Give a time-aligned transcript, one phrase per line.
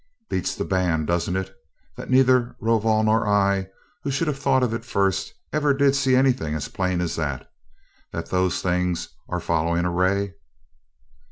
[0.31, 1.53] Beats the band, doesn't it,
[1.95, 3.69] that neither Rovol nor I,
[4.01, 7.47] who should have thought of it first, ever did see anything as plain as that?
[8.11, 10.33] That those things are following a ray?"